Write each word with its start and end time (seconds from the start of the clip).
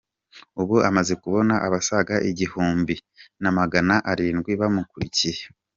Ubu 0.61 0.75
amaze 0.89 1.13
kubona 1.23 1.53
abasaga 1.67 2.15
igihumbi 2.29 2.95
na 3.41 3.49
magana 3.57 3.95
arindwi 4.11 4.51
bamukurikiye. 4.61 5.41